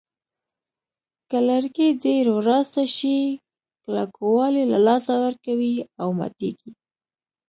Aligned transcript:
که 1.29 1.37
لرګي 1.49 1.87
ډېر 2.03 2.25
وراسته 2.37 2.83
شي 2.95 3.17
کلکوالی 3.83 4.63
له 4.71 4.79
لاسه 4.87 5.13
ورکوي 5.25 5.75
او 6.01 6.09
ماتېږي. 6.19 6.71